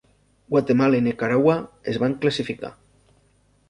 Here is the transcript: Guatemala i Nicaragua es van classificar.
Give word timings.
Guatemala 0.53 1.01
i 1.03 1.05
Nicaragua 1.09 1.59
es 1.95 2.03
van 2.05 2.19
classificar. 2.25 2.77